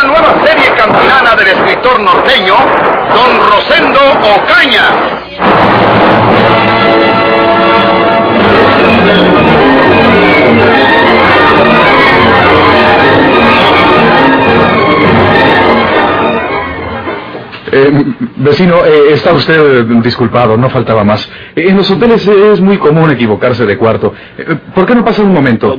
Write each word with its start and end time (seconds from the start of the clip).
Una 0.00 0.06
nueva 0.12 0.46
serie 0.46 0.72
campilana 0.76 1.34
del 1.34 1.48
escritor 1.48 1.98
norteño, 1.98 2.54
Don 2.54 3.50
Rosendo 3.50 3.98
Ocaña. 4.36 5.67
Eh, 17.78 18.04
vecino, 18.36 18.84
eh, 18.84 19.12
está 19.12 19.32
usted 19.32 19.84
disculpado, 20.02 20.56
no 20.56 20.68
faltaba 20.68 21.04
más. 21.04 21.30
En 21.54 21.76
los 21.76 21.88
hoteles 21.90 22.26
es 22.26 22.60
muy 22.60 22.76
común 22.78 23.10
equivocarse 23.10 23.64
de 23.64 23.78
cuarto. 23.78 24.12
Eh, 24.36 24.56
¿Por 24.74 24.84
qué 24.84 24.94
no 24.96 25.04
pasa 25.04 25.22
un 25.22 25.32
momento? 25.32 25.76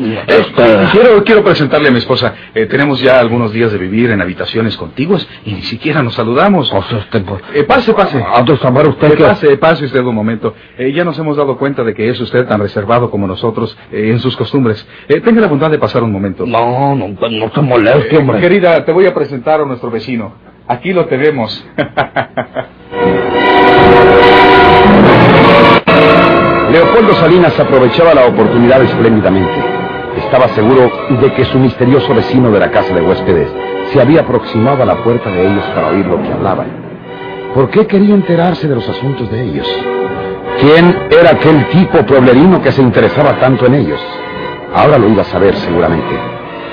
Quiero, 0.91 1.23
quiero 1.25 1.43
presentarle 1.43 1.89
a 1.89 1.91
mi 1.91 1.97
esposa. 1.97 2.33
Eh, 2.55 2.67
tenemos 2.67 3.01
ya 3.01 3.19
algunos 3.19 3.51
días 3.51 3.71
de 3.73 3.77
vivir 3.77 4.11
en 4.11 4.21
habitaciones 4.21 4.77
contiguas 4.77 5.27
y 5.45 5.53
ni 5.53 5.61
siquiera 5.63 6.01
nos 6.01 6.13
saludamos. 6.13 6.71
Pase, 7.67 7.93
pase. 7.93 8.23
saber 8.61 8.87
usted 8.87 9.15
que... 9.15 9.23
pase, 9.23 9.57
pase 9.57 9.85
usted 9.85 9.99
un 10.01 10.15
momento. 10.15 10.53
Ya 10.93 11.03
nos 11.03 11.19
hemos 11.19 11.35
dado 11.35 11.57
cuenta 11.57 11.83
de 11.83 11.93
que 11.93 12.09
es 12.09 12.19
usted 12.21 12.45
tan 12.47 12.61
reservado 12.61 13.11
como 13.11 13.27
nosotros 13.27 13.77
en 13.91 14.19
sus 14.19 14.37
costumbres. 14.37 14.87
Tenga 15.07 15.41
la 15.41 15.47
bondad 15.47 15.69
de 15.69 15.79
pasar 15.79 16.03
un 16.03 16.11
momento. 16.11 16.45
No, 16.45 16.95
no, 16.95 17.09
no 17.09 17.51
se 17.53 17.61
moleste, 17.61 18.17
hombre. 18.17 18.39
querida, 18.39 18.85
te 18.85 18.91
voy 18.91 19.05
a 19.05 19.13
presentar 19.13 19.59
a 19.59 19.65
nuestro 19.65 19.91
vecino. 19.91 20.48
Aquí 20.69 20.93
lo 20.93 21.07
tenemos. 21.07 21.65
Leopoldo 26.71 27.15
Salinas 27.15 27.59
aprovechaba 27.59 28.13
la 28.13 28.27
oportunidad 28.27 28.79
espléndidamente. 28.83 29.63
Estaba 30.17 30.47
seguro 30.49 30.91
de 31.21 31.33
que 31.33 31.45
su 31.45 31.57
misterioso 31.57 32.13
vecino 32.13 32.51
de 32.51 32.59
la 32.59 32.69
casa 32.69 32.93
de 32.93 33.01
huéspedes 33.01 33.49
se 33.91 33.99
había 33.99 34.21
aproximado 34.21 34.83
a 34.83 34.85
la 34.85 34.97
puerta 34.97 35.31
de 35.31 35.41
ellos 35.41 35.63
para 35.73 35.87
oír 35.87 36.05
lo 36.05 36.21
que 36.21 36.31
hablaban. 36.31 36.67
¿Por 37.55 37.71
qué 37.71 37.87
quería 37.87 38.13
enterarse 38.13 38.67
de 38.67 38.75
los 38.75 38.87
asuntos 38.87 39.31
de 39.31 39.43
ellos? 39.43 39.67
¿Quién 40.59 41.07
era 41.09 41.31
aquel 41.31 41.65
tipo 41.69 42.05
pueblerino 42.05 42.61
que 42.61 42.71
se 42.71 42.83
interesaba 42.83 43.39
tanto 43.39 43.65
en 43.65 43.73
ellos? 43.73 43.99
Ahora 44.75 44.99
lo 44.99 45.09
iba 45.09 45.23
a 45.23 45.25
saber 45.25 45.55
seguramente. 45.55 46.15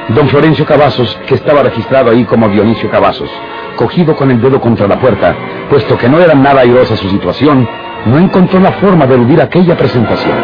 Don 0.08 0.28
Florencio 0.28 0.66
Cavazos, 0.66 1.18
que 1.26 1.36
estaba 1.36 1.62
registrado 1.62 2.10
ahí 2.10 2.24
como 2.24 2.46
Dionisio 2.50 2.90
Cavazos, 2.90 3.30
cogido 3.76 4.16
con 4.16 4.30
el 4.30 4.40
dedo 4.40 4.60
contra 4.60 4.88
la 4.88 4.98
puerta, 4.98 5.34
puesto 5.70 5.96
que 5.96 6.08
no 6.08 6.18
era 6.18 6.34
nada 6.34 6.62
airosa 6.62 6.96
su 6.96 7.08
situación, 7.08 7.68
no 8.06 8.18
encontró 8.18 8.58
la 8.60 8.72
forma 8.72 9.06
de 9.06 9.14
eludir 9.14 9.40
aquella 9.40 9.76
presentación. 9.76 10.36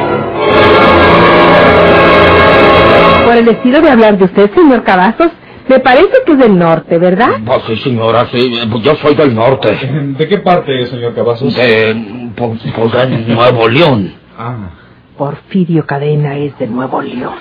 Por 3.25 3.37
el 3.37 3.49
estilo 3.49 3.81
de 3.81 3.91
hablar 3.91 4.19
de 4.19 4.25
usted, 4.25 4.51
señor 4.55 4.83
Cavazos, 4.85 5.31
me 5.69 5.79
parece 5.81 6.13
que 6.27 6.33
es 6.33 6.39
del 6.39 6.59
norte, 6.59 6.99
¿verdad? 6.99 7.31
Pues 7.45 7.63
sí, 7.67 7.77
señora, 7.77 8.27
sí. 8.31 8.53
Yo 8.83 8.95
soy 8.97 9.15
del 9.15 9.35
norte. 9.35 9.75
¿De 10.19 10.29
qué 10.29 10.39
parte, 10.39 10.87
señor 10.87 11.15
Cavazos? 11.15 11.55
De, 11.55 12.33
pues, 12.37 12.61
pues 12.75 12.93
de 12.93 13.35
Nuevo 13.35 13.69
León. 13.69 14.13
Ah. 14.37 14.71
Porfirio 15.17 15.87
Cadena 15.87 16.37
es 16.37 16.59
de 16.59 16.67
Nuevo 16.67 17.01
León. 17.01 17.35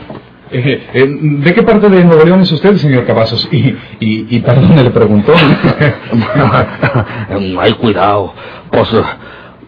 Eh, 0.54 0.88
eh, 0.94 1.08
¿De 1.08 1.54
qué 1.54 1.64
parte 1.64 1.88
de 1.90 2.04
Nuevo 2.04 2.26
León 2.26 2.42
es 2.42 2.52
usted, 2.52 2.76
señor 2.76 3.06
Cavazos? 3.06 3.48
Y, 3.52 3.70
y, 4.00 4.36
y 4.36 4.40
perdón, 4.42 4.76
le 4.76 4.90
preguntó. 4.90 5.34
Hay 7.60 7.74
cuidado. 7.80 8.34
Pues, 8.70 8.90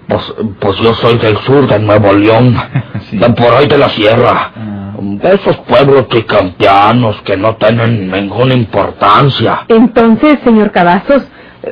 pues, 0.07 0.33
pues 0.59 0.77
yo 0.79 0.93
soy 0.95 1.17
del 1.19 1.37
sur 1.37 1.67
de 1.67 1.79
Nuevo 1.79 2.13
León. 2.13 2.55
Sí. 3.09 3.17
De 3.17 3.29
por 3.31 3.53
ahí 3.53 3.67
de 3.67 3.77
la 3.77 3.89
sierra. 3.89 4.51
Ah. 4.55 4.93
De 4.97 5.33
esos 5.35 5.57
pueblos 5.67 6.07
tricampeanos 6.07 7.21
que 7.23 7.35
no 7.35 7.57
tienen 7.57 8.09
ninguna 8.09 8.53
importancia. 8.53 9.65
Entonces, 9.67 10.39
señor 10.45 10.71
Cavazos, 10.71 11.23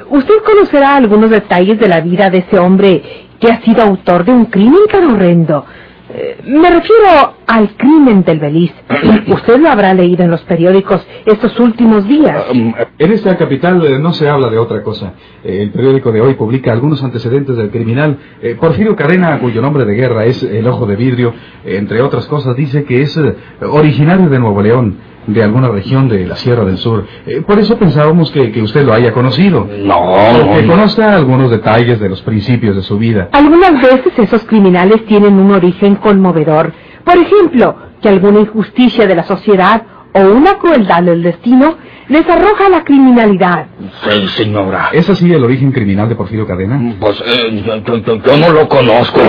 ¿usted 0.10 0.34
conocerá 0.46 0.98
algunos 0.98 1.30
detalles 1.30 1.80
de 1.80 1.88
la 1.88 2.02
vida 2.02 2.30
de 2.30 2.40
ese 2.40 2.60
hombre 2.60 3.02
que 3.40 3.50
ha 3.50 3.62
sido 3.62 3.82
autor 3.82 4.26
de 4.26 4.34
un 4.34 4.46
crimen 4.48 4.82
tan 4.92 5.06
horrendo? 5.10 5.66
Eh, 6.14 6.38
Me 6.46 6.70
refiero 6.70 7.36
al 7.48 7.70
crimen 7.78 8.24
del 8.24 8.40
Beliz. 8.40 8.72
Usted 9.28 9.60
lo 9.60 9.70
habrá 9.70 9.94
leído 9.94 10.24
en 10.24 10.32
los 10.32 10.42
periódicos 10.42 11.06
estos 11.26 11.60
últimos 11.60 12.08
días. 12.08 12.46
Um, 12.52 12.74
En 12.98 13.12
esta 13.12 13.38
capital 13.38 13.86
eh, 13.86 14.00
no 14.00 14.14
se 14.14 14.30
habla 14.30 14.50
de 14.50 14.58
otra 14.58 14.84
cosa. 14.84 15.14
Eh, 15.44 15.62
el 15.64 15.72
periódico 15.72 16.12
de 16.12 16.22
hoy 16.22 16.34
publica 16.36 16.72
algunos 16.72 17.04
antecedentes 17.04 17.56
del 17.56 17.70
criminal. 17.70 18.18
Porfirio 18.60 18.96
Cadena, 18.96 19.40
cuyo 19.40 19.62
nombre 19.62 19.86
de 19.86 19.94
guerra 19.94 20.26
es 20.26 20.44
El 20.44 20.68
Ojo 20.68 20.86
de 20.86 20.96
Vidrio, 20.96 21.34
entre 21.66 22.02
otras 22.02 22.26
cosas, 22.28 22.56
dice 22.56 22.84
que 22.84 23.02
es 23.02 23.20
originario 23.62 24.30
de 24.30 24.40
Nuevo 24.40 24.62
León, 24.62 24.98
de 25.28 25.44
alguna 25.44 25.70
región 25.70 26.10
de 26.10 26.26
la 26.26 26.36
Sierra 26.36 26.66
del 26.66 26.78
Sur. 26.78 27.06
Eh, 27.26 27.42
por 27.46 27.60
eso 27.60 27.78
pensábamos 27.78 28.32
que, 28.32 28.52
que 28.52 28.62
usted 28.62 28.84
lo 28.84 28.94
haya 28.94 29.12
conocido. 29.14 29.68
No, 29.70 30.16
que 30.56 30.64
no, 30.64 30.74
conozca 30.74 31.16
algunos 31.16 31.52
detalles 31.52 32.00
de 32.00 32.10
los 32.10 32.22
principios 32.22 32.76
de 32.76 32.82
su 32.82 32.98
vida. 32.98 33.30
Algunas 33.32 33.74
veces 33.82 34.14
esos 34.18 34.44
criminales 34.46 35.06
tienen 35.06 35.34
un 35.36 35.52
origen 35.52 35.96
conmovedor. 36.02 36.74
Por 37.06 37.16
ejemplo, 37.18 37.76
que 38.02 38.10
alguna 38.10 38.42
injusticia 38.42 39.08
de 39.08 39.16
la 39.16 39.24
sociedad 39.24 39.84
o 40.14 40.20
una 40.20 40.58
crueldad 40.58 41.04
del 41.04 41.24
destino 41.24 41.76
les 42.10 42.28
arroja 42.28 42.66
a 42.66 42.70
la 42.70 42.84
criminalidad. 42.84 43.68
Sí, 44.04 44.28
señora. 44.30 44.90
¿Es 44.92 45.10
así 45.10 45.32
el 45.32 45.44
origen 45.44 45.72
criminal 45.72 46.10
de 46.10 46.16
Porfirio 46.16 46.46
Cadena? 46.46 46.96
Pues 47.00 47.24
eh, 47.26 47.64
yo, 47.66 47.78
yo- 47.78 47.98
yo- 47.98 48.16
yo 48.22 48.38
no 48.38 48.50
lo 48.50 48.68
conozco. 48.68 49.22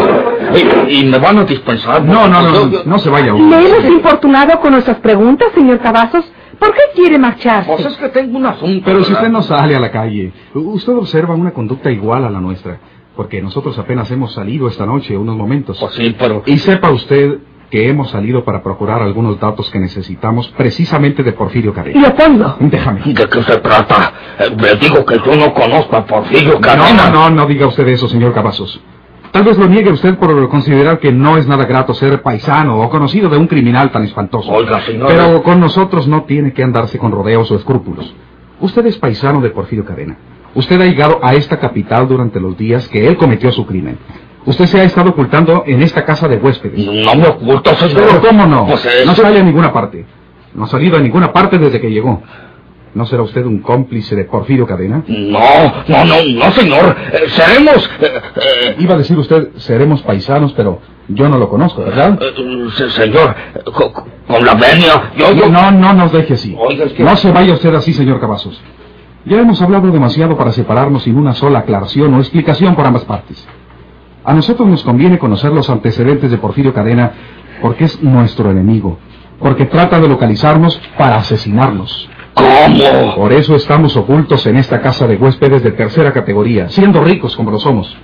Y, 0.89 0.95
y 0.97 1.05
me 1.05 1.19
van 1.19 1.39
a 1.39 1.45
dispensar. 1.45 2.03
No, 2.03 2.27
no, 2.27 2.43
no, 2.43 2.53
Yo- 2.53 2.67
no, 2.67 2.71
yo- 2.73 2.83
no 2.85 2.99
se 2.99 3.09
vaya 3.11 3.31
aún. 3.31 3.49
¿Le 3.51 3.57
hemos 3.69 3.85
importunado 3.85 4.59
con 4.61 4.73
nuestras 4.73 4.97
preguntas, 4.99 5.49
señor 5.55 5.79
Cavazos? 5.79 6.25
¿Por 6.59 6.73
qué 6.75 6.81
quiere 6.95 7.19
marcharse? 7.19 7.71
Pues 7.73 7.87
es 7.87 7.97
que 7.97 8.09
tengo 8.09 8.39
un 8.39 8.47
asunto. 8.47 8.83
Pero 8.85 9.05
si 9.05 9.13
usted 9.13 9.29
no 9.29 9.43
sale 9.43 9.77
a 9.77 9.81
la 9.81 9.91
calle, 9.91 10.33
usted 10.55 10.93
observa 10.93 11.35
una 11.35 11.53
conducta 11.53 11.91
igual 11.91 12.25
a 12.25 12.31
la 12.31 12.41
nuestra, 12.41 12.79
porque 13.17 13.43
nosotros 13.43 13.79
apenas 13.79 14.11
hemos 14.11 14.33
salido 14.33 14.69
esta 14.69 14.87
noche 14.87 15.17
unos 15.17 15.37
momentos. 15.37 15.79
Pues 15.81 15.95
sí, 15.95 16.15
pero... 16.19 16.43
Y 16.47 16.59
sepa 16.59 16.91
usted 16.91 17.39
que 17.71 17.89
hemos 17.89 18.11
salido 18.11 18.45
para 18.45 18.63
procurar 18.63 19.01
algunos 19.01 19.41
datos 19.41 19.71
que 19.71 19.79
necesitamos 19.79 20.49
precisamente 20.57 21.23
de 21.23 21.33
Porfirio 21.33 21.73
Cadena. 21.73 22.01
Leopoldo, 22.01 22.57
Déjame. 22.61 23.01
¿De 23.15 23.27
qué 23.29 23.43
se 23.43 23.57
trata? 23.59 24.13
Eh, 24.39 24.55
le 24.61 24.75
digo 24.77 25.05
que 25.07 25.17
yo 25.25 25.37
no 25.37 25.55
conozco 25.55 25.97
a 25.97 26.05
Porfirio 26.05 26.55
No, 26.55 26.61
Cadena. 26.61 27.09
no, 27.11 27.31
no, 27.31 27.37
no 27.37 27.47
diga 27.47 27.67
usted 27.67 27.87
eso, 27.89 28.09
señor 28.09 28.35
Cavazos. 28.35 28.79
Tal 29.31 29.45
vez 29.45 29.57
lo 29.57 29.67
niegue 29.67 29.91
usted 29.91 30.19
por 30.19 30.47
considerar 30.51 30.99
que 30.99 31.11
no 31.11 31.39
es 31.39 31.47
nada 31.49 31.65
grato 31.65 31.95
ser 31.95 32.21
paisano 32.21 32.79
o 32.79 32.91
conocido 32.91 33.31
de 33.31 33.39
un 33.39 33.47
criminal 33.47 33.91
tan 33.91 34.05
espantoso. 34.05 34.53
Oiga, 34.53 34.83
señor. 34.83 35.09
Pero 35.09 35.43
con 35.43 35.59
nosotros 35.59 36.07
no 36.07 36.25
tiene 36.25 36.53
que 36.53 36.63
andarse 36.63 36.99
con 36.99 37.11
rodeos 37.11 37.51
o 37.51 37.57
escrúpulos. 37.57 38.15
Usted 38.61 38.85
es 38.85 38.99
paisano 38.99 39.41
de 39.41 39.49
Porfirio 39.49 39.87
Cadena. 39.87 40.19
Usted 40.55 40.81
ha 40.81 40.85
llegado 40.85 41.19
a 41.23 41.35
esta 41.35 41.59
capital 41.59 42.09
durante 42.09 42.39
los 42.41 42.57
días 42.57 42.89
que 42.89 43.07
él 43.09 43.17
cometió 43.17 43.51
su 43.53 43.67
crimen. 43.67 43.99
Usted 44.45 44.67
se 44.67 44.81
ha 44.81 44.85
estado 44.85 45.11
ocultando 45.11 45.63
en 45.67 45.83
esta 45.83 46.05
casa 46.05 46.29
de 46.29 46.37
huéspedes. 46.37 46.85
No 46.87 47.15
me 47.15 47.27
oculto, 47.29 47.75
señor. 47.77 47.95
Pero 48.09 48.21
¿cómo 48.21 48.47
no? 48.47 48.67
Pues 48.67 48.85
eh, 48.87 49.05
No 49.07 49.15
sale 49.15 49.39
a 49.41 49.43
ninguna 49.43 49.73
parte. 49.73 50.05
No 50.55 50.65
ha 50.65 50.67
salido 50.67 50.97
a 50.97 51.01
ninguna 51.01 51.33
parte 51.33 51.59
desde 51.59 51.81
que 51.81 51.91
llegó. 51.91 52.23
¿No 52.95 53.07
será 53.07 53.23
usted 53.23 53.47
un 53.47 53.61
cómplice 53.61 54.15
de 54.15 54.25
Porfirio 54.25 54.67
Cadena? 54.67 55.03
No, 55.07 55.39
no, 55.89 56.05
no, 56.05 56.15
no, 56.45 56.53
señor. 56.53 56.95
Eh, 57.13 57.23
seremos... 57.29 57.89
eh, 58.03 58.21
eh, 58.37 58.77
Iba 58.81 58.97
a 58.97 58.99
decir 58.99 59.17
usted, 59.17 59.49
seremos 59.57 60.03
paisanos, 60.03 60.53
pero 60.53 60.81
yo 61.09 61.27
no 61.31 61.39
lo 61.39 61.49
conozco, 61.49 61.83
¿verdad? 61.83 62.19
se- 62.77 62.91
señor, 62.91 63.35
co- 63.73 63.93
co- 63.95 64.07
con 64.27 64.45
la 64.45 64.55
venia, 64.55 65.11
yo... 65.17 65.33
yo... 65.33 65.49
No, 65.49 65.71
no 65.71 65.95
nos 65.95 66.13
deje 66.13 66.35
así. 66.35 66.55
Oiga, 66.59 66.85
es 66.85 66.93
que- 66.93 67.03
No 67.03 67.17
se 67.17 67.33
vaya 67.33 67.55
usted 67.55 67.75
así, 67.75 67.95
señor 67.95 68.21
Cavazos. 68.21 68.61
Ya 69.25 69.39
hemos 69.41 69.63
hablado 69.63 69.91
demasiado 69.91 70.37
para 70.37 70.53
separarnos 70.53 71.05
sin 71.05 71.17
una 71.17 71.33
sola 71.35 71.61
aclaración 71.61 72.13
o 72.15 72.19
explicación 72.19 72.75
por 72.75 72.87
ambas 72.87 73.05
partes. 73.05 73.47
A 74.25 74.35
nosotros 74.35 74.69
nos 74.69 74.83
conviene 74.83 75.19
conocer 75.19 75.53
los 75.53 75.69
antecedentes 75.71 76.31
de 76.31 76.39
Porfirio 76.39 76.73
Cadena 76.75 77.13
porque 77.61 77.85
es 77.85 78.03
nuestro 78.03 78.51
enemigo, 78.51 78.99
porque 79.39 79.67
trata 79.67 80.01
de 80.01 80.09
localizarnos 80.09 80.81
para 80.99 81.17
asesinarnos. 81.17 82.09
¿Cómo? 82.35 83.15
Por 83.17 83.33
eso 83.33 83.55
estamos 83.55 83.97
ocultos 83.97 84.47
en 84.47 84.57
esta 84.57 84.81
casa 84.81 85.07
de 85.07 85.17
huéspedes 85.17 85.63
de 85.63 85.73
tercera 85.73 86.13
categoría, 86.13 86.69
siendo 86.71 87.03
ricos 87.05 87.37
como 87.37 87.51
lo 87.51 87.59
somos. 87.59 87.95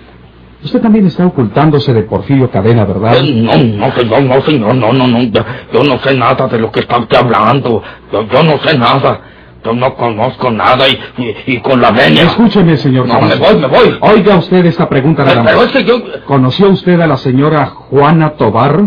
Usted 0.62 0.80
también 0.80 1.06
está 1.06 1.24
ocultándose 1.24 1.94
de 1.94 2.02
Porfirio 2.02 2.50
Cadena, 2.50 2.84
¿verdad? 2.84 3.16
Eh, 3.16 3.32
No, 3.78 3.86
no, 3.86 3.92
señor, 3.94 4.22
no, 4.22 4.40
señor, 4.42 4.74
no, 4.74 4.92
no, 4.92 5.06
no. 5.06 5.22
Yo, 5.22 5.44
yo 5.72 5.84
no 5.84 5.98
sé 6.00 6.16
nada 6.16 6.48
de 6.48 6.58
lo 6.58 6.70
que 6.72 6.80
está 6.80 6.98
usted 6.98 7.16
hablando. 7.16 7.80
Yo, 8.12 8.22
yo 8.26 8.42
no 8.42 8.58
sé 8.58 8.76
nada. 8.76 9.20
Yo 9.64 9.72
no 9.74 9.94
conozco 9.94 10.50
nada 10.50 10.88
y, 10.88 10.98
y, 11.18 11.34
y 11.54 11.60
con 11.60 11.80
la 11.80 11.90
venia. 11.90 12.24
Escúcheme, 12.24 12.76
señor 12.76 13.06
No, 13.06 13.20
me 13.20 13.34
voy, 13.36 13.56
me 13.58 13.66
voy. 13.66 13.98
Oiga 14.00 14.36
usted 14.36 14.64
esta 14.66 14.88
pregunta 14.88 15.24
nada 15.24 15.42
Pero 15.44 15.56
más. 15.58 15.66
es 15.66 15.72
que 15.72 15.84
yo... 15.84 16.00
¿Conoció 16.26 16.68
usted 16.70 17.00
a 17.00 17.06
la 17.06 17.16
señora 17.16 17.66
Juana 17.66 18.30
Tobar? 18.30 18.82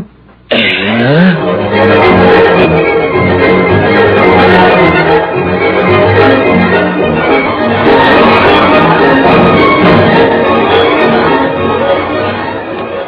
¿Eh? 0.49 1.35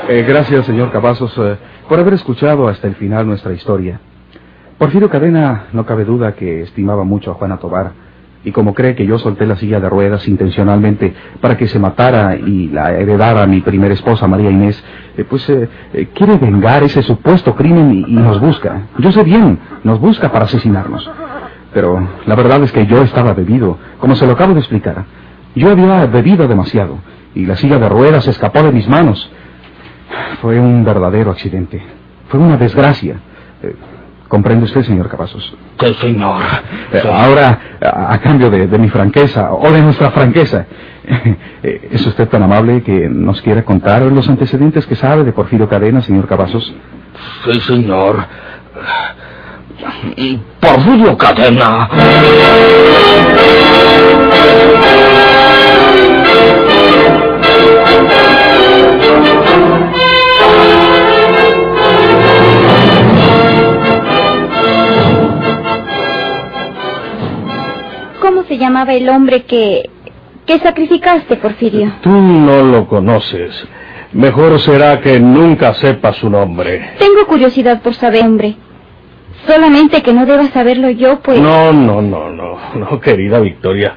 Eh, 0.10 0.24
gracias, 0.28 0.66
señor 0.66 0.92
Cavazos, 0.92 1.34
eh, 1.38 1.58
por 1.88 2.00
haber 2.00 2.14
escuchado 2.16 2.68
hasta 2.68 2.88
el 2.88 2.96
final 2.96 3.26
nuestra 3.26 3.54
historia. 3.54 4.00
Porfirio 4.84 5.10
Cadena 5.10 5.68
no 5.72 5.86
cabe 5.86 6.04
duda 6.04 6.34
que 6.34 6.64
estimaba 6.64 7.06
mucho 7.06 7.32
a 7.32 7.36
Juana 7.36 7.56
Tobar, 7.56 7.94
y 8.44 8.52
como 8.52 8.74
cree 8.74 8.96
que 8.96 9.06
yo 9.06 9.18
solté 9.18 9.46
la 9.46 9.56
silla 9.56 9.80
de 9.80 9.88
ruedas 9.88 10.28
intencionalmente 10.28 11.14
para 11.40 11.56
que 11.56 11.68
se 11.68 11.80
matara 11.80 12.36
y 12.36 12.68
la 12.68 12.92
heredara 12.92 13.48
mi 13.48 13.62
primera 13.62 13.94
esposa, 13.94 14.28
María 14.28 14.52
Inés, 14.52 14.84
eh, 15.18 15.24
pues 15.24 15.50
eh, 15.50 15.70
eh, 15.94 16.10
quiere 16.14 16.36
vengar 16.38 16.84
ese 16.84 17.02
supuesto 17.02 17.56
crimen 17.56 17.94
y, 17.94 18.14
nos 18.14 18.42
busca. 18.42 18.90
Yo 18.98 19.10
sé 19.14 19.24
bien, 19.24 19.58
nos 19.86 20.02
busca 20.02 20.34
para 20.34 20.44
asesinarnos. 20.44 21.10
Pero 21.74 22.06
la 22.26 22.36
verdad 22.36 22.62
es 22.64 22.74
que 22.74 22.86
yo 22.86 23.04
estaba 23.04 23.34
bebido, 23.34 23.78
como 24.00 24.16
se 24.16 24.28
lo 24.28 24.34
acabo 24.34 24.54
de 24.54 24.60
explicar. 24.60 25.06
Yo 25.56 25.72
había 25.72 26.08
bebido 26.08 26.46
demasiado, 26.46 26.98
y 27.34 27.46
la 27.46 27.56
silla 27.56 27.80
de 27.80 27.88
ruedas 27.88 28.28
escapó 28.28 28.62
de 28.64 28.74
mis 28.74 28.90
manos. 28.90 29.32
Fue 30.42 30.60
un 30.60 30.84
verdadero 30.84 31.32
accidente. 31.32 31.82
Fue 32.28 32.38
una 32.38 32.58
desgracia. 32.58 33.16
¿Comprende 34.34 34.66
usted, 34.66 34.82
señor 34.82 35.10
Cavazos? 35.10 35.56
Sí, 35.80 35.94
señor. 36.02 36.42
Eh, 36.92 37.02
Sí. 37.04 37.08
ahora, 37.08 37.60
a, 37.80 38.14
a 38.16 38.20
cambio 38.20 38.50
de, 38.50 38.66
de 38.66 38.78
mi 38.80 38.90
franqueza, 38.90 39.52
o 39.54 39.70
de 39.72 39.80
nuestra 39.80 40.10
franqueza, 40.10 40.66
eh, 41.62 41.90
¿es 41.92 42.04
usted 42.08 42.28
tan 42.30 42.42
amable 42.42 42.82
que 42.82 43.08
nos 43.10 43.40
quiera 43.44 43.62
contar 43.64 44.02
los 44.02 44.28
antecedentes 44.28 44.88
que 44.88 44.96
sabe 44.96 45.24
de 45.24 45.34
Porfirio 45.34 45.70
Cadena, 45.70 46.02
señor 46.02 46.28
Cavazos? 46.28 46.74
Sí, 47.46 47.60
señor. 47.62 48.26
Porfirio 50.60 51.16
Cadena. 51.16 51.88
Se 68.54 68.60
llamaba 68.60 68.94
el 68.94 69.10
hombre 69.10 69.46
que... 69.46 69.90
que 70.46 70.60
sacrificaste, 70.60 71.38
Porfirio? 71.38 71.92
Tú 72.04 72.12
no 72.12 72.64
lo 72.64 72.88
conoces. 72.88 73.68
Mejor 74.12 74.60
será 74.60 75.02
que 75.02 75.20
nunca 75.20 75.74
sepas 75.74 76.18
su 76.18 76.30
nombre. 76.30 76.92
Tengo 77.00 77.26
curiosidad 77.26 77.82
por 77.82 77.96
saber, 77.96 78.24
hombre. 78.24 78.56
Solamente 79.48 80.04
que 80.04 80.14
no 80.14 80.28
deba 80.28 80.46
saberlo 80.50 80.92
yo, 80.92 81.20
pues... 81.22 81.40
No, 81.40 81.74
no, 81.74 82.04
no, 82.04 82.30
no, 82.30 82.60
no, 82.76 83.00
querida 83.00 83.40
Victoria. 83.40 83.96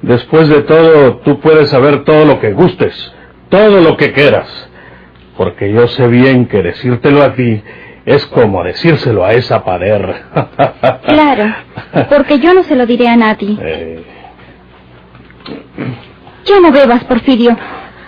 Después 0.00 0.48
de 0.48 0.62
todo, 0.62 1.18
tú 1.18 1.38
puedes 1.40 1.68
saber 1.68 2.04
todo 2.04 2.24
lo 2.24 2.40
que 2.40 2.52
gustes, 2.54 3.12
todo 3.50 3.82
lo 3.82 3.98
que 3.98 4.12
quieras. 4.12 4.48
Porque 5.36 5.70
yo 5.70 5.88
sé 5.88 6.08
bien 6.08 6.46
que 6.46 6.62
decírtelo 6.62 7.22
a 7.22 7.34
ti 7.34 7.62
es 8.06 8.26
como 8.26 8.62
decírselo 8.64 9.24
a 9.24 9.32
esa 9.32 9.62
pader. 9.64 10.22
Claro, 11.06 11.54
porque 12.08 12.38
yo 12.38 12.54
no 12.54 12.62
se 12.62 12.76
lo 12.76 12.86
diré 12.86 13.08
a 13.08 13.16
nadie. 13.16 13.56
Eh, 13.60 14.04
Ya 16.46 16.60
no 16.60 16.72
bebas, 16.72 17.04
Porfirio. 17.04 17.56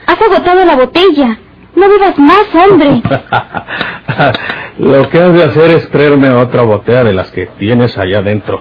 Has 0.06 0.20
agotado 0.20 0.64
la 0.64 0.76
botella. 0.76 1.38
No 1.74 1.88
bebas 1.88 2.18
más, 2.18 2.46
hombre. 2.54 3.00
Lo 4.78 5.08
que 5.08 5.18
has 5.20 5.32
de 5.32 5.44
hacer 5.44 5.70
es 5.70 5.88
traerme 5.90 6.30
otra 6.30 6.62
botella 6.62 7.04
de 7.04 7.12
las 7.14 7.30
que 7.30 7.46
tienes 7.58 7.96
allá 7.96 8.18
adentro. 8.18 8.60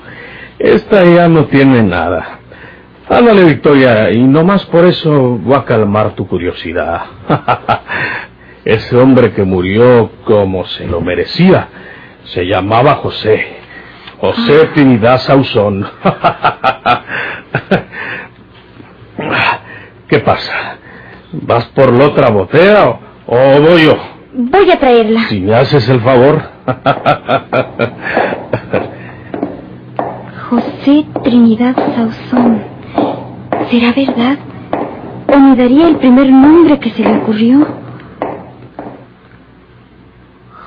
Esta 0.59 1.03
ya 1.03 1.27
no 1.27 1.45
tiene 1.45 1.83
nada. 1.83 2.39
Ándale, 3.09 3.43
Victoria, 3.45 4.11
y 4.11 4.21
nomás 4.23 4.65
por 4.67 4.85
eso 4.85 5.11
voy 5.41 5.55
a 5.55 5.65
calmar 5.65 6.11
tu 6.15 6.25
curiosidad. 6.27 7.01
Ese 8.65 8.95
hombre 8.97 9.33
que 9.33 9.43
murió 9.43 10.11
como 10.23 10.65
se 10.65 10.85
lo 10.85 11.01
merecía 11.01 11.67
se 12.25 12.45
llamaba 12.45 12.95
José. 12.95 13.57
José 14.19 14.67
Trinidad 14.75 15.17
Sauzón. 15.17 15.87
¿Qué 20.07 20.19
pasa? 20.19 20.77
¿Vas 21.33 21.65
por 21.67 21.91
la 21.93 22.05
otra 22.07 22.29
botella 22.29 22.89
o, 22.89 22.99
o 23.25 23.61
voy 23.61 23.85
yo? 23.85 23.97
Voy 24.33 24.69
a 24.69 24.79
traerla. 24.79 25.21
Si 25.21 25.39
me 25.39 25.55
haces 25.55 25.89
el 25.89 26.01
favor. 26.01 26.41
José 30.49 31.05
Trinidad 31.23 31.75
Sauzón. 31.95 32.61
¿Será 33.69 33.93
verdad? 33.93 34.37
¿O 35.33 35.39
me 35.39 35.55
daría 35.55 35.87
el 35.87 35.95
primer 35.97 36.29
nombre 36.29 36.77
que 36.79 36.89
se 36.91 37.03
le 37.03 37.17
ocurrió? 37.17 37.80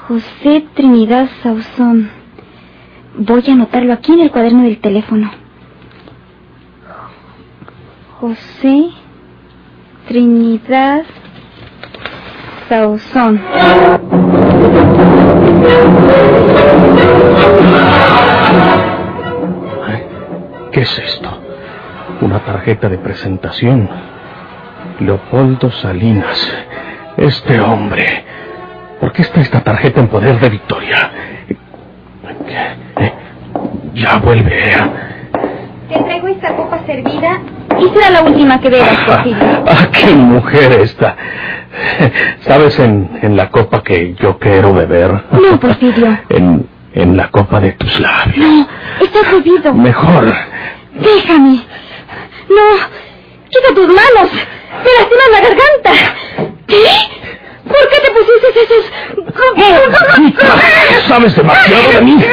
José 0.08 0.66
Trinidad 0.74 1.30
Sauzón. 1.42 2.10
Voy 3.16 3.42
a 3.48 3.52
anotarlo 3.52 3.94
aquí 3.94 4.12
en 4.12 4.20
el 4.20 4.30
cuaderno 4.30 4.64
del 4.64 4.78
teléfono. 4.78 5.30
José 8.20 8.90
Trinidad 10.06 11.04
Sauzón. 12.68 13.40
¿Qué 20.70 20.80
es 20.80 20.98
esto? 20.98 21.30
Una 22.20 22.40
tarjeta 22.44 22.90
de 22.90 22.98
presentación. 22.98 23.88
Leopoldo 25.00 25.70
Salinas. 25.70 26.52
Este 27.16 27.58
hombre. 27.58 28.24
¿Por 29.04 29.12
qué 29.12 29.20
está 29.20 29.42
esta 29.42 29.62
tarjeta 29.62 30.00
en 30.00 30.08
poder 30.08 30.40
de 30.40 30.48
Victoria? 30.48 31.10
Ya 33.92 34.16
vuelve. 34.16 34.72
Te 35.90 35.98
traigo 36.04 36.28
esta 36.28 36.56
copa 36.56 36.78
servida 36.86 37.38
y 37.78 37.88
será 37.90 38.08
la 38.08 38.22
última 38.22 38.58
que 38.62 38.70
bebas, 38.70 38.96
Porfirio. 39.06 39.64
Ah, 39.68 39.88
qué 39.92 40.06
mujer 40.06 40.72
esta. 40.80 41.16
¿Sabes 42.40 42.78
en, 42.78 43.10
en 43.20 43.36
la 43.36 43.50
copa 43.50 43.82
que 43.82 44.14
yo 44.14 44.38
quiero 44.38 44.72
beber? 44.72 45.12
No, 45.32 45.60
Porfirio. 45.60 46.20
En, 46.30 46.66
en 46.94 47.14
la 47.14 47.28
copa 47.30 47.60
de 47.60 47.72
tus 47.72 48.00
labios. 48.00 48.38
No, 48.38 48.66
está 49.04 49.20
prohibido. 49.28 49.74
Mejor. 49.74 50.32
Déjame. 50.94 51.56
No, 52.48 52.88
quita 53.50 53.74
tus 53.74 53.86
manos. 53.86 54.32
Me 54.32 54.90
lastiman 54.98 55.30
la 55.30 55.40
garganta. 55.42 55.92
¿Qué? 56.66 56.84
¿Por 57.64 57.88
qué 57.88 57.96
te 57.96 58.10
pusiste 58.10 58.60
esos... 58.62 58.84
Sabes 61.08 61.36
demasiado 61.36 61.92
de 61.92 62.00
mí. 62.02 62.24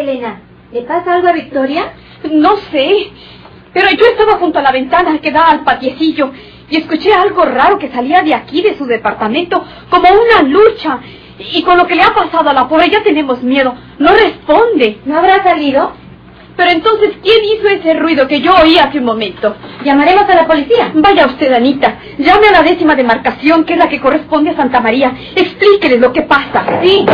Elena? 0.00 0.40
¿Le 0.72 0.82
pasa 0.82 1.14
algo 1.14 1.28
a 1.28 1.32
Victoria? 1.32 1.92
No 2.30 2.56
sé, 2.56 3.10
pero 3.72 3.90
yo 3.90 4.06
estaba 4.06 4.38
junto 4.38 4.58
a 4.58 4.62
la 4.62 4.72
ventana 4.72 5.18
que 5.18 5.30
da 5.30 5.50
al 5.50 5.64
patiecillo 5.64 6.30
y 6.68 6.76
escuché 6.76 7.12
algo 7.12 7.44
raro 7.44 7.78
que 7.78 7.90
salía 7.90 8.22
de 8.22 8.34
aquí, 8.34 8.62
de 8.62 8.76
su 8.76 8.86
departamento, 8.86 9.64
como 9.88 10.08
una 10.08 10.42
lucha. 10.42 10.98
Y 11.52 11.62
con 11.62 11.78
lo 11.78 11.86
que 11.86 11.94
le 11.94 12.02
ha 12.02 12.14
pasado 12.14 12.50
a 12.50 12.52
la 12.52 12.68
pobre 12.68 12.90
ya 12.90 13.02
tenemos 13.02 13.42
miedo. 13.42 13.74
No 13.98 14.12
responde. 14.12 14.98
¿No 15.06 15.18
habrá 15.18 15.42
salido? 15.42 15.92
Pero 16.56 16.70
entonces, 16.72 17.12
¿quién 17.22 17.42
hizo 17.42 17.68
ese 17.68 17.94
ruido 17.94 18.28
que 18.28 18.40
yo 18.42 18.54
oí 18.62 18.76
hace 18.76 18.98
un 18.98 19.06
momento? 19.06 19.56
Llamaremos 19.82 20.28
a 20.28 20.34
la 20.34 20.46
policía. 20.46 20.92
Vaya 20.94 21.24
usted, 21.24 21.50
Anita. 21.52 21.98
Llame 22.18 22.48
a 22.48 22.52
la 22.52 22.62
décima 22.62 22.94
demarcación, 22.94 23.64
que 23.64 23.72
es 23.72 23.78
la 23.78 23.88
que 23.88 23.98
corresponde 23.98 24.50
a 24.50 24.56
Santa 24.56 24.80
María. 24.80 25.14
Explíqueles 25.34 25.98
lo 25.98 26.12
que 26.12 26.22
pasa. 26.22 26.80
Sí. 26.82 27.06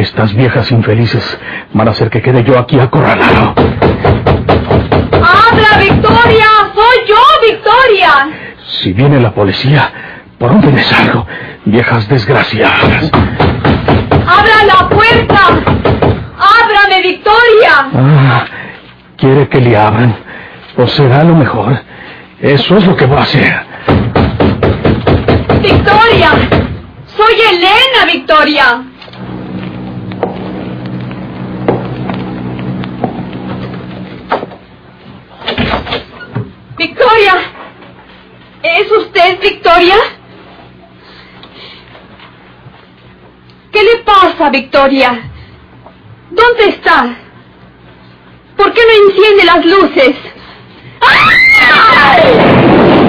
Estas 0.00 0.32
viejas 0.34 0.72
infelices 0.72 1.38
van 1.74 1.86
a 1.86 1.90
hacer 1.90 2.08
que 2.08 2.22
quede 2.22 2.42
yo 2.42 2.58
aquí 2.58 2.80
acorralado. 2.80 3.52
¡Habla, 5.12 5.78
Victoria! 5.78 6.46
¡Soy 6.74 7.06
yo, 7.06 7.22
Victoria! 7.42 8.28
Si 8.80 8.94
viene 8.94 9.20
la 9.20 9.30
policía, 9.34 9.92
¿por 10.38 10.52
dónde 10.52 10.72
les 10.72 10.86
salgo? 10.86 11.26
Viejas 11.66 12.08
desgraciadas. 12.08 13.10
¡Abra 14.26 14.64
la 14.64 14.88
puerta! 14.88 15.40
¡Ábrame, 16.38 17.02
Victoria! 17.02 17.90
Ah, 17.94 18.44
¿Quiere 19.18 19.50
que 19.50 19.60
le 19.60 19.76
abran? 19.76 20.16
Pues 20.76 20.92
será 20.92 21.24
lo 21.24 21.34
mejor. 21.34 21.78
Eso 22.40 22.78
es 22.78 22.86
lo 22.86 22.96
que 22.96 23.04
voy 23.04 23.18
a 23.18 23.22
hacer. 23.22 23.60
¡Victoria! 25.60 26.30
¡Soy 27.04 27.34
Elena, 27.50 28.10
Victoria! 28.10 28.82
¡Victoria! 36.80 37.34
¿Es 38.62 38.90
usted 38.90 39.38
Victoria? 39.38 39.96
¿Qué 43.70 43.82
le 43.82 43.96
pasa, 43.98 44.48
Victoria? 44.48 45.30
¿Dónde 46.30 46.68
está? 46.70 47.16
¿Por 48.56 48.72
qué 48.72 48.80
no 48.86 49.08
enciende 49.08 49.44
las 49.44 49.66
luces? 49.66 50.16
¡Ay! 51.02 52.99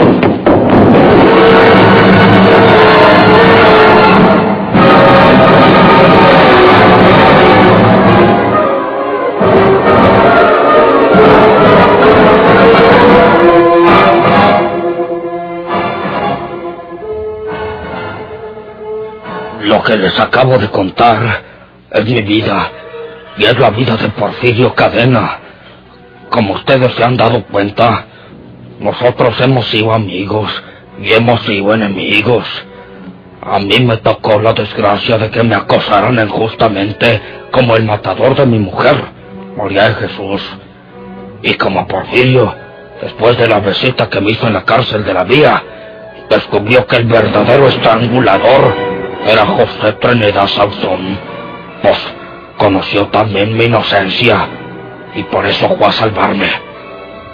Les 20.01 20.19
acabo 20.19 20.57
de 20.57 20.67
contar 20.69 21.43
es 21.91 22.05
mi 22.05 22.21
vida 22.21 22.71
y 23.37 23.45
es 23.45 23.57
la 23.59 23.69
vida 23.69 23.95
de 23.97 24.09
Porfirio 24.09 24.73
Cadena. 24.73 25.37
Como 26.29 26.55
ustedes 26.55 26.93
se 26.95 27.03
han 27.03 27.17
dado 27.17 27.43
cuenta, 27.43 28.05
nosotros 28.79 29.39
hemos 29.41 29.67
sido 29.67 29.93
amigos 29.93 30.49
y 30.99 31.11
hemos 31.13 31.41
sido 31.43 31.73
enemigos. 31.75 32.45
A 33.43 33.59
mí 33.59 33.79
me 33.81 33.97
tocó 33.97 34.41
la 34.41 34.53
desgracia 34.53 35.19
de 35.19 35.29
que 35.29 35.43
me 35.43 35.55
acosaran 35.55 36.19
injustamente 36.19 37.21
como 37.51 37.75
el 37.75 37.85
matador 37.85 38.35
de 38.35 38.45
mi 38.47 38.57
mujer, 38.57 38.95
María 39.55 39.89
de 39.89 40.07
Jesús. 40.07 40.41
Y 41.43 41.53
como 41.55 41.87
Porfirio, 41.87 42.55
después 43.01 43.37
de 43.37 43.47
la 43.47 43.59
visita 43.59 44.09
que 44.09 44.19
me 44.19 44.31
hizo 44.31 44.47
en 44.47 44.53
la 44.53 44.63
cárcel 44.63 45.03
de 45.03 45.13
la 45.13 45.25
vía, 45.25 45.63
descubrió 46.27 46.87
que 46.87 46.95
el 46.95 47.05
verdadero 47.05 47.67
estrangulador 47.67 48.90
era 49.25 49.45
José 49.45 49.93
Trinidad 49.93 50.47
Sauzón. 50.47 51.17
Pues 51.81 51.97
conoció 52.57 53.07
también 53.07 53.55
mi 53.55 53.65
inocencia 53.65 54.47
y 55.15 55.23
por 55.23 55.45
eso 55.45 55.75
fue 55.77 55.87
a 55.87 55.91
salvarme. 55.91 56.49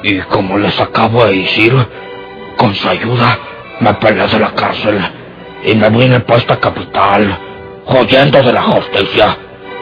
Y 0.04 0.20
como 0.22 0.58
les 0.58 0.80
acabo 0.80 1.26
de 1.26 1.38
decir, 1.38 1.74
con 2.58 2.74
su 2.76 2.88
ayuda 2.88 3.38
me 3.80 3.94
peleé 3.96 4.28
de 4.28 4.40
la 4.40 4.52
cárcel 4.52 5.00
y 5.64 5.76
me 5.76 5.90
vine 5.90 6.20
para 6.22 6.40
esta 6.40 6.60
capital, 6.60 7.38
huyendo 7.88 8.42
de 8.42 8.54
la 8.54 8.62
justicia, 8.62 9.38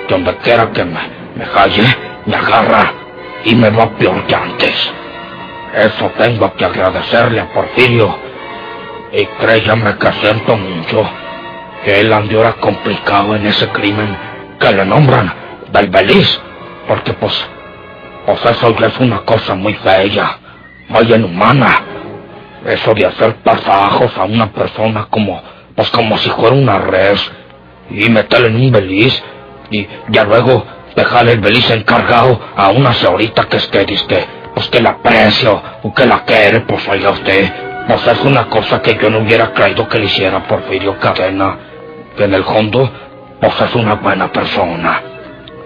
donde 0.10 0.36
quiera 0.38 0.72
que 0.72 0.84
me, 0.84 1.00
me 1.36 1.46
halle, 1.46 1.84
me 2.26 2.36
agarra 2.36 2.94
y 3.44 3.56
me 3.56 3.70
va 3.70 3.90
peor 3.92 4.26
que 4.26 4.36
antes. 4.36 4.94
Eso 5.76 6.10
tengo 6.18 6.54
que 6.54 6.66
agradecerle 6.66 7.42
a 7.42 7.54
Porfirio. 7.54 8.18
Y 9.12 9.26
créame 9.26 9.98
que 9.98 10.12
siento 10.14 10.58
mucho 10.58 11.08
él 11.86 12.12
andiera 12.14 12.54
complicado 12.54 13.36
en 13.36 13.48
ese 13.48 13.68
crimen 13.70 14.16
que 14.60 14.72
le 14.72 14.86
nombran 14.86 15.34
del 15.72 15.90
Beliz, 15.90 16.40
porque 16.88 17.14
pues, 17.14 17.34
pues 18.26 18.46
eso 18.46 18.76
ya 18.80 18.88
es 18.88 19.00
una 19.00 19.20
cosa 19.20 19.56
muy 19.56 19.74
fea, 19.76 20.38
muy 20.90 21.14
inhumana. 21.14 21.82
Eso 22.66 22.94
de 22.94 23.06
hacer 23.06 23.36
pasajos 23.44 24.18
a 24.18 24.24
una 24.24 24.52
persona 24.52 25.08
como, 25.10 25.42
pues 25.76 25.90
como 25.92 26.18
si 26.18 26.30
fuera 26.32 26.56
una 26.56 26.80
res, 26.80 27.32
y 27.92 28.10
meterle 28.10 28.48
en 28.48 28.56
un 28.56 28.72
beliz, 28.72 29.24
y 29.70 29.88
ya 30.10 30.24
luego 30.24 30.66
dejarle 30.96 31.34
el 31.34 31.40
beliz 31.40 31.70
encargado 31.70 32.40
a 32.56 32.70
una 32.70 32.94
señorita 32.94 33.44
que 33.46 33.58
es 33.58 33.68
que 33.68 33.86
dice, 33.86 34.26
pues 34.56 34.68
que 34.70 34.82
la 34.82 34.92
aprecia 34.92 35.80
o 35.84 35.94
que 35.94 36.06
la 36.06 36.24
quiere, 36.24 36.62
pues 36.62 36.88
oiga 36.88 37.12
usted, 37.12 37.52
pues 37.88 38.08
es 38.08 38.24
una 38.24 38.46
cosa 38.46 38.82
que 38.82 38.98
yo 39.00 39.10
no 39.10 39.20
hubiera 39.20 39.54
creído 39.54 39.88
que 39.88 40.00
le 40.00 40.06
hiciera 40.06 40.48
Porfirio 40.48 40.98
Cadena, 40.98 41.58
que 42.16 42.24
en 42.26 42.34
el 42.34 42.44
fondo, 42.44 42.90
pues 43.40 43.62
es 43.62 43.76
una 43.76 43.96
buena 43.96 44.32
persona. 44.32 45.02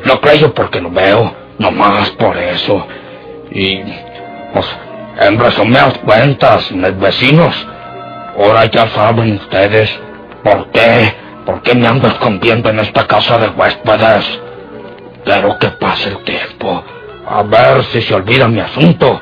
Lo 0.06 0.20
creo 0.22 0.54
porque 0.54 0.82
lo 0.82 0.90
veo, 0.90 1.34
nomás 1.58 2.10
por 2.12 2.38
eso. 2.38 2.86
Y, 3.52 3.82
pues, 4.54 4.66
en 5.20 5.40
resumidas 5.40 5.98
cuentas, 6.00 6.72
mis 6.72 6.98
vecinos, 7.00 7.68
ahora 8.38 8.66
ya 8.66 8.88
saben 8.90 9.36
ustedes 9.36 10.00
por 10.44 10.72
qué, 10.72 11.14
por 11.46 11.62
qué 11.62 11.76
me 11.76 11.88
ando 11.88 12.08
escondiendo 12.08 12.70
en 12.70 12.80
esta 12.80 13.06
casa 13.06 13.38
de 13.38 13.50
huéspedes. 13.50 14.40
Quiero 15.26 15.58
que 15.60 15.68
pase 15.72 16.10
el 16.10 16.24
tiempo, 16.24 16.84
a 17.28 17.44
ver 17.44 17.84
si 17.86 18.02
se 18.02 18.16
olvida 18.16 18.48
mi 18.48 18.62
asunto 18.62 19.20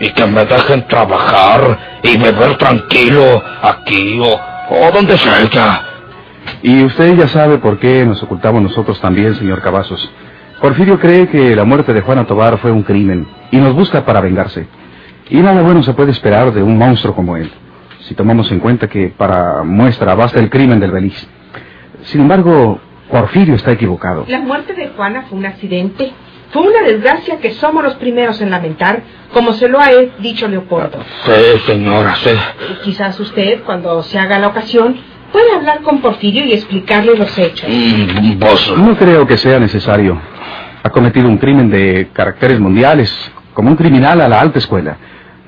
y 0.00 0.10
que 0.10 0.26
me 0.26 0.44
dejen 0.44 0.86
trabajar 0.88 2.00
y 2.02 2.16
beber 2.16 2.56
tranquilo 2.56 3.42
aquí 3.62 4.18
o, 4.20 4.40
o 4.70 4.90
donde 4.92 5.16
sea. 5.18 5.93
Y 6.64 6.82
usted 6.82 7.14
ya 7.14 7.28
sabe 7.28 7.58
por 7.58 7.78
qué 7.78 8.06
nos 8.06 8.22
ocultamos 8.22 8.62
nosotros 8.62 8.98
también, 8.98 9.34
señor 9.34 9.60
Cavazos. 9.60 10.10
Porfirio 10.62 10.98
cree 10.98 11.28
que 11.28 11.54
la 11.54 11.64
muerte 11.64 11.92
de 11.92 12.00
Juana 12.00 12.26
Tobar 12.26 12.56
fue 12.56 12.70
un 12.70 12.82
crimen 12.82 13.28
y 13.50 13.58
nos 13.58 13.74
busca 13.74 14.06
para 14.06 14.22
vengarse. 14.22 14.66
Y 15.28 15.36
nada 15.42 15.60
bueno 15.60 15.82
se 15.82 15.92
puede 15.92 16.12
esperar 16.12 16.54
de 16.54 16.62
un 16.62 16.78
monstruo 16.78 17.14
como 17.14 17.36
él, 17.36 17.50
si 18.08 18.14
tomamos 18.14 18.50
en 18.50 18.60
cuenta 18.60 18.88
que 18.88 19.08
para 19.08 19.62
muestra 19.62 20.14
basta 20.14 20.40
el 20.40 20.48
crimen 20.48 20.80
del 20.80 20.90
Beliz. 20.90 21.28
Sin 22.04 22.22
embargo, 22.22 22.80
Porfirio 23.10 23.56
está 23.56 23.72
equivocado. 23.72 24.24
La 24.26 24.40
muerte 24.40 24.72
de 24.72 24.88
Juana 24.88 25.26
fue 25.28 25.36
un 25.36 25.44
accidente. 25.44 26.14
Fue 26.50 26.62
una 26.62 26.80
desgracia 26.80 27.40
que 27.40 27.52
somos 27.52 27.84
los 27.84 27.96
primeros 27.96 28.40
en 28.40 28.50
lamentar, 28.50 29.02
como 29.34 29.52
se 29.52 29.68
lo 29.68 29.80
ha 29.80 29.90
dicho 30.18 30.48
Leopoldo. 30.48 30.98
Sí, 31.26 31.58
señora, 31.66 32.14
sí. 32.14 32.30
Y 32.72 32.84
quizás 32.84 33.20
usted, 33.20 33.64
cuando 33.64 34.02
se 34.02 34.18
haga 34.18 34.38
la 34.38 34.48
ocasión, 34.48 34.96
pueda 35.34 35.56
hablar 35.56 35.82
con 35.82 36.00
Porfirio 36.00 36.44
y 36.44 36.52
explicarle 36.52 37.16
los 37.16 37.36
hechos. 37.36 37.68
Mm, 37.68 38.38
Vos, 38.38 38.72
No 38.78 38.96
creo 38.96 39.26
que 39.26 39.36
sea 39.36 39.58
necesario. 39.58 40.16
Ha 40.84 40.90
cometido 40.90 41.28
un 41.28 41.38
crimen 41.38 41.68
de 41.70 42.08
caracteres 42.12 42.60
mundiales, 42.60 43.12
como 43.52 43.68
un 43.70 43.74
criminal 43.76 44.20
a 44.20 44.28
la 44.28 44.40
alta 44.40 44.60
escuela. 44.60 44.96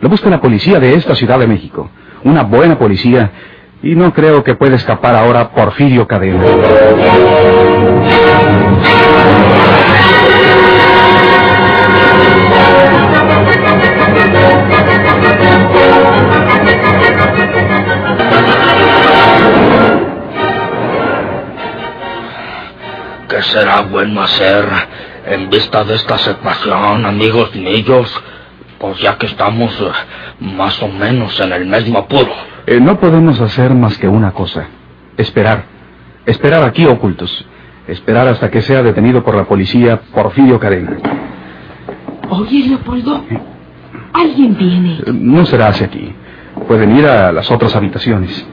Lo 0.00 0.08
busca 0.08 0.28
la 0.28 0.40
policía 0.40 0.80
de 0.80 0.94
esta 0.94 1.14
Ciudad 1.14 1.38
de 1.38 1.46
México. 1.46 1.88
Una 2.24 2.42
buena 2.42 2.76
policía. 2.76 3.30
Y 3.80 3.94
no 3.94 4.12
creo 4.12 4.42
que 4.42 4.56
pueda 4.56 4.74
escapar 4.74 5.14
ahora 5.14 5.50
Porfirio 5.50 6.08
Cadena. 6.08 6.42
¿Qué 23.36 23.42
será 23.42 23.82
bueno 23.82 24.22
hacer 24.22 24.64
en 25.26 25.50
vista 25.50 25.84
de 25.84 25.94
esta 25.96 26.16
situación, 26.16 27.04
amigos 27.04 27.54
míos? 27.54 28.22
Pues 28.78 28.98
ya 28.98 29.18
que 29.18 29.26
estamos 29.26 29.78
eh, 29.78 29.90
más 30.40 30.82
o 30.82 30.88
menos 30.88 31.38
en 31.40 31.52
el 31.52 31.66
mismo 31.66 31.98
apuro. 31.98 32.32
Eh, 32.66 32.80
no 32.80 32.98
podemos 32.98 33.38
hacer 33.40 33.74
más 33.74 33.98
que 33.98 34.08
una 34.08 34.32
cosa. 34.32 34.68
Esperar. 35.18 35.64
Esperar 36.24 36.62
aquí 36.64 36.86
ocultos. 36.86 37.44
Esperar 37.86 38.26
hasta 38.28 38.50
que 38.50 38.62
sea 38.62 38.82
detenido 38.82 39.22
por 39.22 39.34
la 39.36 39.44
policía 39.44 40.00
Porfirio 40.14 40.58
Cadena. 40.58 40.96
Oye, 42.30 42.68
Leopoldo, 42.68 43.22
alguien 44.14 44.56
viene. 44.56 44.94
Eh, 45.06 45.12
No 45.12 45.44
será 45.44 45.68
hacia 45.68 45.86
aquí. 45.86 46.10
Pueden 46.66 46.96
ir 46.96 47.06
a 47.06 47.32
las 47.32 47.50
otras 47.50 47.76
habitaciones. 47.76 48.46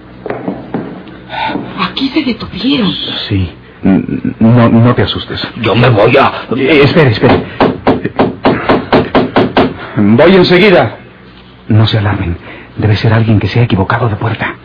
Aquí 1.79 2.09
se 2.09 2.21
detuvieron. 2.23 2.91
Sí. 3.29 3.49
No, 3.83 4.69
no 4.69 4.95
te 4.95 5.01
asustes. 5.03 5.45
Yo 5.61 5.75
me 5.75 5.89
voy 5.89 6.15
a... 6.17 6.31
Eh, 6.55 6.81
espere, 6.83 7.11
espere. 7.11 7.43
Voy 9.97 10.35
enseguida. 10.35 10.97
No 11.67 11.85
se 11.85 11.97
alarmen. 11.97 12.37
Debe 12.77 12.95
ser 12.95 13.13
alguien 13.13 13.39
que 13.39 13.47
se 13.47 13.59
ha 13.59 13.63
equivocado 13.63 14.09
de 14.09 14.15
puerta. 14.15 14.55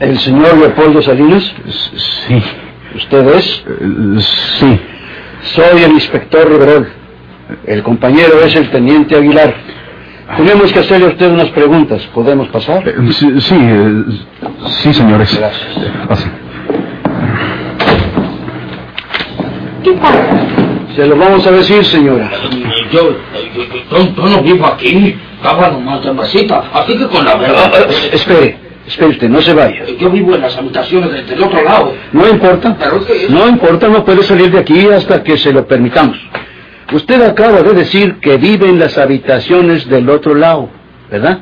¿El 0.00 0.18
señor 0.18 0.56
Leopoldo 0.58 1.02
Salinas? 1.02 1.52
Sí. 2.26 2.42
¿Usted 2.96 3.28
es? 3.34 3.64
Eh, 3.68 4.20
Sí. 4.58 4.80
Soy 5.54 5.82
el 5.82 5.92
inspector 5.92 6.48
Riverol. 6.50 6.88
El 7.66 7.82
compañero 7.82 8.40
es 8.44 8.54
el 8.56 8.70
teniente 8.70 9.16
Aguilar. 9.16 9.54
Tenemos 10.36 10.72
que 10.72 10.78
hacerle 10.80 11.06
a 11.06 11.08
usted 11.10 11.30
unas 11.30 11.48
preguntas. 11.50 12.02
¿Podemos 12.14 12.48
pasar? 12.48 12.86
Eh, 12.88 12.94
Sí, 13.12 13.40
sí, 13.40 13.56
eh, 13.58 14.04
sí, 14.82 14.92
señores. 14.92 15.36
Gracias. 15.36 15.68
Pasen. 16.08 16.32
¿Qué 19.82 19.92
pasa? 19.92 20.26
Se 20.94 21.06
lo 21.06 21.16
vamos 21.16 21.46
a 21.46 21.50
decir, 21.52 21.84
señora. 21.84 22.30
Yo, 22.92 23.00
yo, 23.00 23.10
yo- 23.90 24.14
yo 24.16 24.26
no 24.28 24.42
vivo 24.42 24.66
aquí, 24.66 25.16
estaba 25.36 25.70
nomás 25.70 26.04
de 26.04 26.12
mesita, 26.12 26.64
así 26.74 26.96
que 26.96 27.06
con 27.06 27.24
la 27.24 27.32
Ah, 27.32 27.36
verdad. 27.38 27.72
ah, 27.74 27.92
espere, 28.12 28.56
espere 28.86 29.10
usted, 29.10 29.28
no 29.28 29.40
se 29.40 29.54
vaya. 29.54 29.84
Yo 29.98 30.10
vivo 30.10 30.34
en 30.34 30.40
las 30.42 30.56
habitaciones 30.56 31.12
del, 31.12 31.26
del 31.26 31.42
otro 31.42 31.62
lado. 31.62 31.94
No 32.12 32.28
importa. 32.28 32.76
Pero 32.78 32.96
es 32.98 33.04
que- 33.04 33.28
No 33.30 33.48
importa, 33.48 33.88
no 33.88 34.04
puede 34.04 34.22
salir 34.24 34.50
de 34.50 34.58
aquí 34.58 34.88
hasta 34.88 35.22
que 35.22 35.36
se 35.38 35.52
lo 35.52 35.66
permitamos. 35.66 36.18
Usted 36.92 37.20
acaba 37.22 37.62
de 37.62 37.74
decir 37.74 38.16
que 38.20 38.36
vive 38.38 38.68
en 38.68 38.78
las 38.78 38.96
habitaciones 38.96 39.88
del 39.88 40.08
otro 40.08 40.34
lado, 40.34 40.70
¿verdad? 41.10 41.40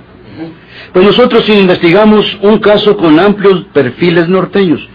Pues 0.92 1.04
nosotros 1.04 1.48
investigamos 1.48 2.36
un 2.42 2.58
caso 2.58 2.96
con 2.96 3.18
amplios 3.18 3.66
perfiles 3.72 4.28
norteños. 4.28 4.86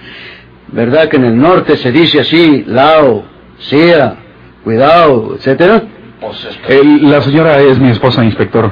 ¿Verdad 0.67 1.09
que 1.09 1.17
en 1.17 1.25
el 1.25 1.37
norte 1.37 1.77
se 1.77 1.91
dice 1.91 2.21
así, 2.21 2.63
lao, 2.67 3.23
sea, 3.59 4.15
cuidado, 4.63 5.35
etcétera? 5.35 5.83
Pues 6.19 6.47
Eh, 6.67 6.81
la 7.01 7.21
señora 7.21 7.59
es 7.59 7.79
mi 7.79 7.89
esposa, 7.89 8.23
inspector. 8.23 8.71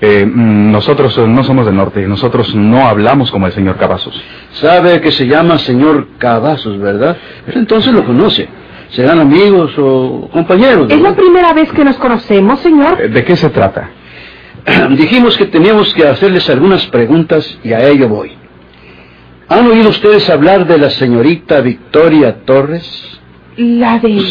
Eh, 0.00 0.24
mm, 0.24 0.72
nosotros 0.72 1.16
no 1.18 1.44
somos 1.44 1.66
del 1.66 1.76
norte, 1.76 2.06
nosotros 2.06 2.54
no 2.54 2.88
hablamos 2.88 3.30
como 3.30 3.46
el 3.46 3.52
señor 3.52 3.76
Cavazos. 3.76 4.20
Sabe 4.52 5.00
que 5.00 5.12
se 5.12 5.26
llama 5.26 5.58
señor 5.58 6.08
Cavazos, 6.18 6.78
¿verdad? 6.78 7.16
Pero 7.46 7.58
entonces 7.58 7.92
lo 7.92 8.04
conoce. 8.04 8.48
¿Serán 8.90 9.20
amigos 9.20 9.72
o 9.78 10.28
compañeros? 10.32 10.90
¿Es 10.90 11.00
la 11.00 11.14
primera 11.14 11.52
vez 11.52 11.70
que 11.72 11.84
nos 11.84 11.96
conocemos, 11.96 12.60
señor? 12.60 13.00
Eh, 13.00 13.08
¿De 13.08 13.24
qué 13.24 13.36
se 13.36 13.48
trata? 13.50 13.90
Dijimos 14.90 15.36
que 15.36 15.46
teníamos 15.46 15.94
que 15.94 16.06
hacerles 16.06 16.48
algunas 16.50 16.86
preguntas 16.86 17.58
y 17.62 17.72
a 17.72 17.86
ello 17.88 18.08
voy. 18.08 18.32
¿Han 19.48 19.66
oído 19.66 19.88
ustedes 19.88 20.28
hablar 20.30 20.66
de 20.66 20.78
la 20.78 20.90
señorita 20.90 21.60
Victoria 21.60 22.44
Torres? 22.44 23.20
La 23.56 23.98
de... 23.98 24.22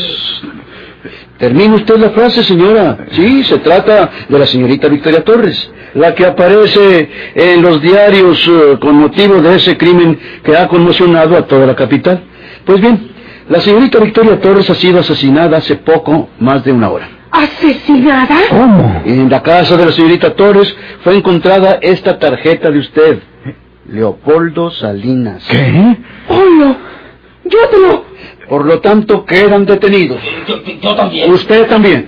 Termine 1.37 1.75
usted 1.75 1.97
la 1.97 2.09
frase, 2.09 2.43
señora. 2.43 2.97
Sí, 3.11 3.43
se 3.43 3.59
trata 3.59 4.09
de 4.27 4.39
la 4.39 4.45
señorita 4.45 4.89
Victoria 4.89 5.23
Torres, 5.23 5.71
la 5.93 6.13
que 6.13 6.25
aparece 6.25 7.09
en 7.33 7.61
los 7.61 7.81
diarios 7.81 8.45
eh, 8.45 8.77
con 8.79 8.95
motivo 8.95 9.41
de 9.41 9.55
ese 9.55 9.77
crimen 9.77 10.19
que 10.43 10.57
ha 10.57 10.67
conmocionado 10.67 11.37
a 11.37 11.45
toda 11.47 11.65
la 11.65 11.75
capital. 11.75 12.23
Pues 12.65 12.81
bien, 12.81 13.08
la 13.49 13.59
señorita 13.59 13.99
Victoria 13.99 14.39
Torres 14.39 14.69
ha 14.69 14.75
sido 14.75 14.99
asesinada 14.99 15.57
hace 15.57 15.75
poco, 15.75 16.29
más 16.39 16.63
de 16.63 16.71
una 16.71 16.89
hora. 16.89 17.09
¿Asesinada? 17.31 18.35
¿Cómo? 18.49 19.01
En 19.05 19.29
la 19.29 19.41
casa 19.43 19.75
de 19.77 19.85
la 19.87 19.91
señorita 19.91 20.33
Torres 20.35 20.75
fue 21.03 21.15
encontrada 21.17 21.77
esta 21.81 22.17
tarjeta 22.17 22.71
de 22.71 22.79
usted, 22.79 23.19
Leopoldo 23.87 24.71
Salinas. 24.71 25.43
¿Qué? 25.49 25.97
¡Oh, 26.29 26.43
no! 26.57 26.75
¡Yo 27.45 27.57
no! 27.87 28.03
Por 28.47 28.65
lo 28.65 28.79
tanto, 28.79 29.25
quedan 29.25 29.65
detenidos. 29.65 30.19
yo, 30.47 30.55
yo- 30.63 30.73
yo 30.81 30.95
también. 30.95 31.31
Usted 31.31 31.67
también. 31.67 32.07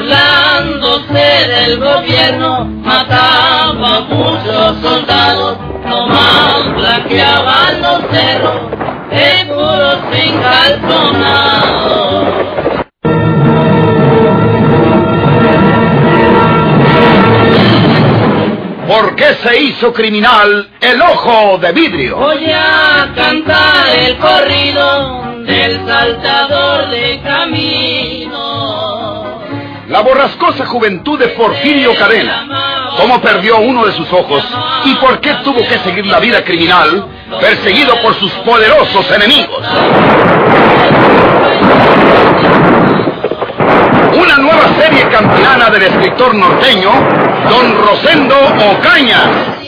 Burlándose 0.00 1.12
del 1.12 1.78
gobierno, 1.78 2.64
mataba 2.64 3.98
a 3.98 4.00
muchos 4.08 4.80
soldados, 4.80 5.58
nomás 5.84 6.74
blanqueaban 6.74 7.82
los 7.82 8.00
cerros, 8.10 8.70
de 9.10 9.44
puros 9.44 9.98
encalzonados. 10.10 12.28
¿Por 18.88 19.14
qué 19.16 19.34
se 19.34 19.60
hizo 19.60 19.92
criminal 19.92 20.70
el 20.80 21.02
ojo 21.02 21.58
de 21.58 21.72
vidrio? 21.72 22.16
Voy 22.16 22.50
a 22.50 23.12
cantar 23.14 23.86
el 23.98 24.16
corrido 24.16 25.44
del 25.44 25.86
saltador 25.86 26.88
de 26.88 27.20
camino. 27.22 28.09
La 29.90 30.02
borrascosa 30.02 30.66
juventud 30.66 31.18
de 31.18 31.26
Porfirio 31.30 31.92
Cadena. 31.96 32.46
¿Cómo 32.96 33.20
perdió 33.20 33.58
uno 33.58 33.84
de 33.84 33.92
sus 33.92 34.12
ojos? 34.12 34.44
¿Y 34.84 34.94
por 34.94 35.20
qué 35.20 35.34
tuvo 35.42 35.58
que 35.66 35.80
seguir 35.80 36.06
la 36.06 36.20
vida 36.20 36.44
criminal 36.44 37.08
perseguido 37.40 38.00
por 38.00 38.14
sus 38.14 38.30
poderosos 38.44 39.10
enemigos? 39.10 39.66
Una 44.14 44.36
nueva 44.36 44.68
serie 44.78 45.08
campilana 45.08 45.70
del 45.70 45.82
escritor 45.82 46.36
norteño, 46.36 46.90
Don 47.50 47.84
Rosendo 47.84 48.36
Ocaña. 48.70 49.59